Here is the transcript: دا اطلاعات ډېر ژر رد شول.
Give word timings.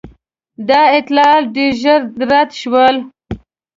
دا 0.69 0.81
اطلاعات 0.99 1.45
ډېر 1.55 1.71
ژر 1.81 2.01
رد 2.31 2.49
شول. 2.61 2.95